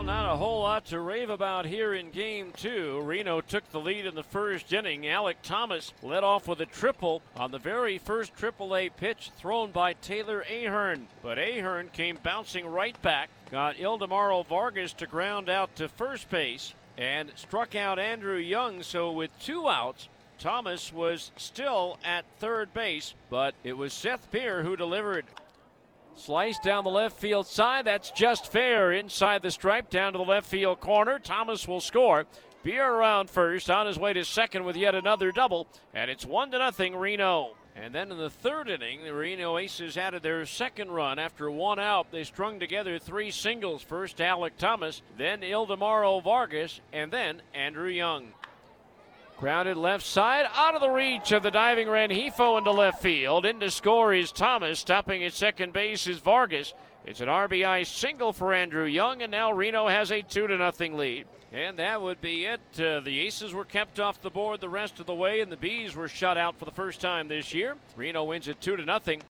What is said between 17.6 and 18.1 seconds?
out